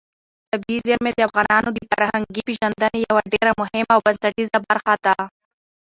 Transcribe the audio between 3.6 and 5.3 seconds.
مهمه او بنسټیزه برخه ده.